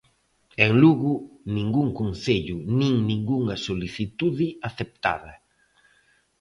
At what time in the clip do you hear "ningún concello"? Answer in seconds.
1.57-2.55